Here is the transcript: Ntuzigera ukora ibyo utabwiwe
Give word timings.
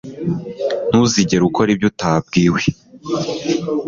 Ntuzigera 0.89 1.43
ukora 1.49 1.69
ibyo 1.73 1.87
utabwiwe 1.91 2.61